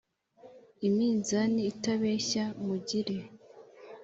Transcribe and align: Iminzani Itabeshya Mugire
Iminzani 0.87 1.61
Itabeshya 1.71 2.43
Mugire 2.65 3.17